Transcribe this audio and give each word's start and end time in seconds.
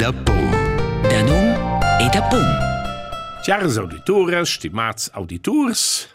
da 0.00 0.14
pom. 0.14 0.50
Da 1.02 1.20
num 1.28 1.52
e 2.00 2.08
da 2.08 2.22
pom. 2.22 2.46
Chiares 3.44 3.76
auditores, 3.76 4.48
stimats 4.48 5.10
auditors, 5.12 6.08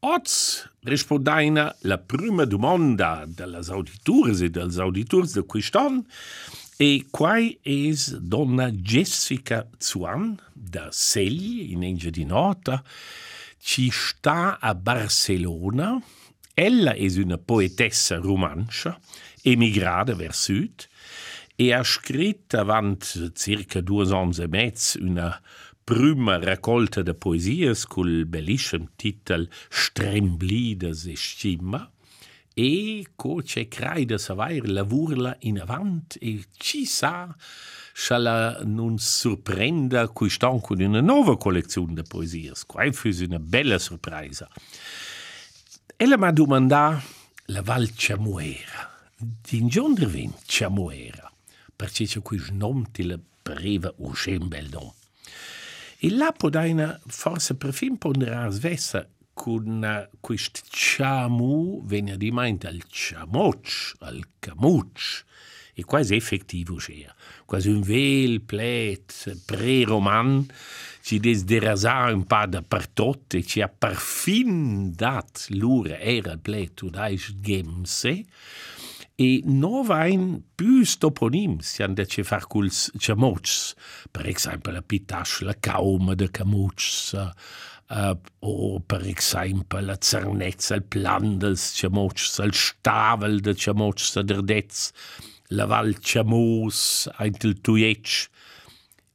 Oz 0.00 0.66
rispondaina 0.82 1.72
la 1.82 1.98
prima 1.98 2.44
domanda 2.44 3.24
delles 3.26 3.70
auditores 3.70 4.40
e 4.40 4.48
dels 4.48 4.78
auditors 4.78 5.34
de 5.34 5.42
quiston. 5.42 6.04
E 6.80 7.06
quai 7.12 7.60
es 7.62 8.10
donna 8.10 8.72
Jessica 8.72 9.68
Zuan 9.78 10.36
da 10.52 10.90
Segli 10.90 11.70
in 11.70 11.84
Enge 11.84 12.10
di 12.10 12.24
Nota. 12.24 12.82
Ci 13.60 13.88
sta 13.92 14.58
a 14.58 14.74
Barcelona. 14.74 16.02
Ella 16.54 16.96
es 16.96 17.18
una 17.18 17.38
poetessa 17.38 18.18
romancia 18.18 18.98
emigrada 19.44 20.14
vers 20.14 20.42
sud 20.42 20.88
e 21.56 21.72
ha 21.72 21.82
scritto 21.82 22.58
avant 22.58 23.32
circa 23.32 23.80
due 23.80 24.04
ans 24.14 24.38
e 24.38 24.46
mezz 24.46 24.94
una 25.00 25.40
prima 25.82 26.38
raccolta 26.38 27.02
de 27.02 27.14
poesies 27.14 27.86
col 27.86 28.26
bellissimo 28.26 28.90
titel 28.96 29.48
Stremblides 29.68 31.06
e 31.06 31.14
scimma 31.14 31.90
e 32.52 33.06
co 33.16 33.42
c'è 33.42 33.68
creida 33.68 34.18
savair 34.18 34.68
lavurla 34.68 35.36
in 35.40 35.60
avant 35.60 36.16
e 36.20 36.44
ci 36.56 36.84
sa 36.84 37.34
Schala 37.98 38.60
nun 38.62 38.98
surprenda 38.98 40.08
quiston 40.08 40.60
con 40.60 40.78
una 40.82 41.00
nuova 41.00 41.38
collezione 41.38 41.94
de 41.94 42.02
poesies. 42.02 42.66
Quai 42.66 42.92
fus 42.92 43.20
una 43.20 43.38
bella 43.38 43.78
sorpresa. 43.78 44.46
Ella 45.96 46.18
m'ha 46.18 46.30
domandà 46.30 47.02
la 47.46 47.62
Val 47.62 47.94
Ciamuera. 47.94 49.10
Din 49.16 49.68
giorno 49.68 50.06
vin 50.08 50.30
Ciamuera. 50.44 51.32
Perché 51.76 52.06
c'è 52.06 52.22
qui 52.22 52.42
nom 52.52 52.90
ti 52.90 53.04
la 53.04 53.18
pareva 53.42 53.92
un 53.98 54.48
bel 54.48 54.68
nom. 54.70 54.92
E 55.98 56.10
là 56.10 56.32
podaina 56.32 57.00
forse 57.06 57.54
perfin 57.54 57.96
ponderar 57.98 58.50
svessa 58.50 59.08
con 59.32 59.84
quist 60.20 60.62
ciamu 60.68 61.82
venia 61.84 62.16
di 62.16 62.30
meint 62.30 62.64
al 62.64 62.82
ciamoc, 62.88 63.96
al 64.00 64.22
camuc, 64.38 65.24
e 65.78 65.84
quasi 65.84 66.14
effettivo 66.14 66.76
c'era. 66.76 67.14
Quasi 67.44 67.68
un 67.68 67.82
vel 67.82 68.40
plet 68.40 69.36
pre-roman 69.44 70.46
ci 71.02 71.20
des 71.20 71.44
derasar 71.44 72.14
un 72.14 72.24
pa 72.24 72.46
da 72.46 72.62
partot 72.62 73.34
e 73.34 73.44
ci 73.44 73.60
ha 73.60 73.68
perfin 73.68 74.90
dat 74.96 75.46
l'ura 75.50 76.00
era 76.00 76.32
il 76.32 76.40
plet 76.40 76.80
udais 76.80 77.28
gemse 77.40 78.24
e 79.16 79.42
no 79.46 79.82
vain 79.82 80.42
plus 80.56 80.98
toponims 81.00 81.64
si 81.72 81.82
han 81.82 81.94
da 81.96 82.04
ce 82.04 82.22
far 82.22 82.44
culs 82.52 82.90
ciamocs, 83.00 83.74
per 84.12 84.26
exemple 84.28 84.72
la 84.72 84.82
pitache, 84.82 85.44
la 85.44 85.54
cauma 85.54 86.14
de 86.14 86.28
camucs, 86.28 87.14
uh, 87.16 88.14
o 88.40 88.80
per 88.80 89.06
exemple 89.06 89.80
la 89.80 89.96
cernezza, 89.96 90.74
il 90.76 90.82
plan 90.82 91.38
dels 91.38 91.72
ciamocs, 91.78 92.38
il 92.44 92.52
stavel 92.52 93.40
de 93.40 93.54
ciamocs 93.54 94.18
derdets, 94.22 94.92
la 95.48 95.66
val 95.66 95.96
ciamos, 96.00 97.08
ein 97.18 97.34
il 97.40 97.56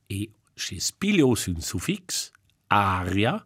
e 0.08 0.30
si 0.56 0.80
spilios 0.80 1.48
un 1.48 1.62
suffix, 1.62 2.32
aria, 2.68 3.44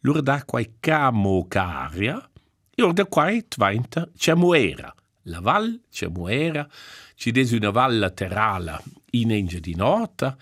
lur 0.00 0.22
da 0.22 0.44
quai 0.44 0.74
camo 0.80 1.46
caria, 1.48 2.30
e 2.74 2.82
or 2.82 2.92
da 2.92 3.06
quai 3.06 3.46
tvainta 3.48 4.08
ciamuera. 4.16 4.94
La 5.24 5.40
val 5.40 5.80
Ciamuera 5.88 6.68
ci 7.14 7.30
des 7.30 7.52
una 7.52 7.70
val 7.70 7.98
laterala 7.98 8.82
in 9.10 9.30
Enge 9.30 9.60
di 9.60 9.74
Nota, 9.74 10.36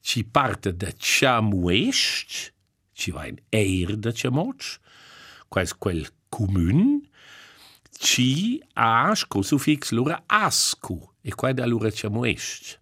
ci 0.00 0.24
parte 0.24 0.74
da 0.74 0.90
Ciamuest, 0.90 2.52
ci 2.92 3.10
va 3.10 3.26
in 3.26 3.36
Eir 3.48 3.96
da 3.96 4.12
Ciamoc, 4.12 4.80
quais 5.48 5.72
quel 5.78 6.08
comun, 6.28 7.00
ci 7.96 8.60
ha 8.74 9.14
sco 9.14 9.42
suffix 9.42 9.92
lura 9.92 10.24
ascu, 10.26 10.98
e 11.20 11.34
qua 11.34 11.52
da 11.52 11.64
lura 11.66 11.90
Ciamuest. 11.90 12.80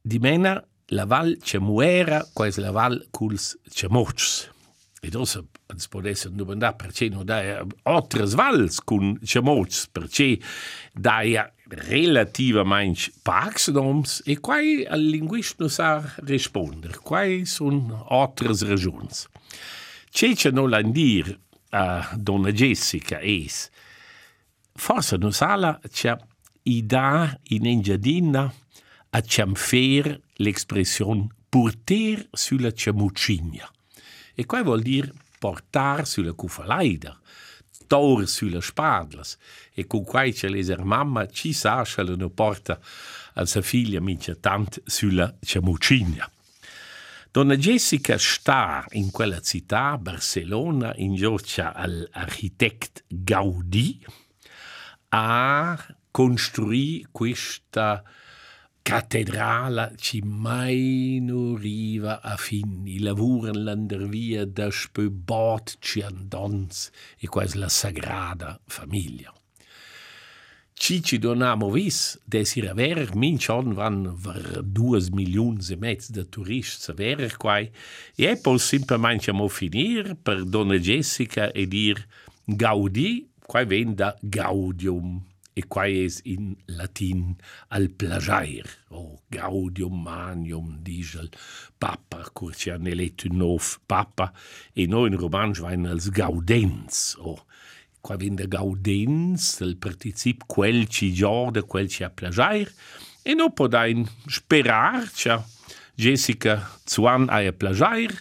Di 0.00 0.18
mena 0.18 0.64
la 0.86 1.04
val 1.04 1.36
Ciamuera, 1.42 2.28
quais 2.32 2.56
la 2.58 2.70
val 2.70 3.06
culs 3.10 3.58
Ciamocs. 3.68 4.59
Ed 5.00 5.14
ossa 5.16 5.40
ens 5.72 5.88
podesser 5.88 6.28
domandar 6.36 6.74
perché 6.76 7.08
no 7.08 7.22
daia 7.24 7.62
altres 7.88 8.34
vals 8.36 8.82
cun 8.84 9.14
chamots, 9.24 9.86
perché 9.88 10.36
daia 10.92 11.46
relativament 11.88 13.06
pacs 13.24 13.70
noms 13.72 14.20
e 14.28 14.36
quai 14.44 14.84
al 14.84 15.00
linguist 15.00 15.56
no 15.62 15.70
sa 15.72 16.02
risponder, 16.28 16.98
quai 17.00 17.46
sun 17.46 17.88
altres 18.12 18.66
regions. 18.68 19.24
Cece 20.12 20.52
no 20.52 20.66
lan 20.68 20.92
dir 20.92 21.32
a 21.72 22.12
donna 22.16 22.52
Jessica 22.52 23.22
es, 23.22 23.70
forse 24.76 25.16
no 25.16 25.30
sala 25.30 25.78
c'ha 25.88 26.18
ida 26.68 27.38
in 27.56 27.64
engiadina 27.66 28.50
a 29.10 29.20
ciamfer 29.22 30.18
l'expression 30.44 31.28
porter 31.48 32.28
sulla 32.34 32.72
ciamucigna. 32.72 33.70
E 34.40 34.46
qua 34.46 34.62
vuol 34.62 34.80
dire 34.80 35.12
portar 35.38 36.06
sulla 36.06 36.32
cufalaida, 36.32 37.14
tor 37.86 38.26
sulla 38.26 38.62
spadlas, 38.62 39.36
e 39.74 39.86
con 39.86 40.02
quai 40.02 40.32
ce 40.32 40.48
leser 40.48 40.82
mamma 40.82 41.26
ci 41.26 41.52
sa 41.52 41.84
che 41.84 42.02
la 42.02 42.28
porta 42.30 42.80
a 43.34 43.44
sa 43.44 43.60
figlia 43.60 44.00
mince 44.00 44.40
tant 44.40 44.80
sulla 44.86 45.36
ciamucigna. 45.44 46.26
Donna 47.30 47.54
Jessica 47.56 48.16
sta 48.16 48.86
in 48.92 49.10
quella 49.10 49.42
città, 49.42 49.98
Barcellona, 49.98 50.94
in 50.96 51.16
giorgia 51.16 51.74
all'architect 51.74 53.04
Gaudì, 53.08 54.02
a 55.10 55.78
costruire 56.10 57.08
questa 57.12 58.02
cattedrala 58.82 59.92
ci 59.96 60.20
mai 60.22 61.18
non 61.20 61.56
arriva 61.56 62.20
a 62.20 62.36
fini, 62.36 62.98
lavuran 62.98 63.62
l'ander 63.62 64.08
via 64.08 64.44
da 64.44 64.70
spö 64.70 65.08
bot 65.10 65.76
ci 65.80 66.00
andons 66.00 66.90
e 67.18 67.26
quasi 67.28 67.58
la 67.58 67.68
sagrada 67.68 68.60
famiglia. 68.66 69.32
Ci 70.72 71.02
ci 71.02 71.18
donamo 71.18 71.70
vis, 71.70 72.18
desir 72.24 72.70
aver, 72.70 73.14
minchon 73.14 73.74
van 73.74 74.16
ver 74.16 74.62
duas 74.62 75.10
milions 75.10 75.68
e 75.70 75.76
mezz 75.76 76.08
de 76.08 76.26
turists 76.28 76.88
aver 76.88 77.36
quai, 77.36 77.70
e 78.16 78.30
è 78.30 78.40
poi 78.40 78.58
simplemente 78.58 79.30
mo 79.32 79.48
finir 79.48 80.16
per 80.16 80.44
donna 80.44 80.78
Jessica 80.78 81.52
e 81.52 81.66
dir 81.66 82.02
gaudi, 82.46 83.28
quai 83.44 83.66
venda 83.66 84.16
gaudium 84.22 85.28
e 85.52 85.64
quae 85.66 86.04
es 86.04 86.20
in 86.24 86.54
latin 86.66 87.36
al 87.68 87.88
plagiair, 87.90 88.66
o 88.90 89.20
gaudium 89.30 90.02
manium, 90.02 90.78
dice 90.82 91.18
il 91.20 91.30
papa, 91.78 92.22
cur 92.32 92.54
ci 92.54 92.70
han 92.70 92.86
eletto 92.86 93.26
un 93.28 93.36
nov 93.36 93.78
papa, 93.86 94.32
e 94.72 94.86
noi 94.86 95.10
in 95.10 95.18
romansch 95.18 95.60
vain 95.60 95.86
als 95.86 96.10
gaudens, 96.10 97.16
o 97.18 97.36
qua 98.00 98.16
vende 98.16 98.46
gaudens, 98.48 99.58
del 99.58 99.76
particip 99.76 100.46
quel 100.46 100.86
ci 100.88 101.12
giorda, 101.12 101.62
quel 101.62 101.88
ci 101.88 102.04
a 102.04 102.10
plagiair, 102.10 102.70
e 103.22 103.34
no 103.34 103.50
podain 103.50 104.06
sperar, 104.26 105.10
cia 105.12 105.42
Jessica 105.94 106.78
Zuan 106.86 107.28
a 107.28 107.42
plagiair, 107.52 108.14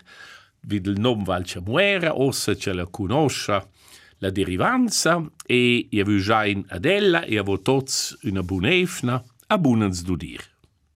vid 0.68 0.88
il 0.88 1.00
nom 1.00 1.24
val 1.24 1.46
cia 1.46 1.62
muera, 1.62 2.18
ossa 2.20 2.56
ce 2.56 2.74
la 2.74 2.86
conoscia, 2.86 3.64
la 4.19 4.30
derivanza 4.30 5.24
e 5.46 5.88
io 5.90 6.06
vu 6.06 6.18
già 6.19 6.46
in 6.46 6.63
Adella 6.68 7.24
e 7.24 7.38
avevo 7.38 7.59
tots 7.59 8.18
una 8.24 8.44
bunefna 8.44 9.24
a 9.48 9.57
bunens 9.57 10.04
du 10.04 10.16
dir. 10.16 10.59